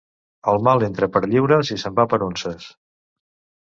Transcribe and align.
El 0.53 0.57
mal 0.67 0.85
entra 0.87 1.11
per 1.17 1.23
lliures 1.27 1.73
i 1.79 1.81
se'n 1.85 2.01
va 2.03 2.09
per 2.15 2.23
unces. 2.33 2.71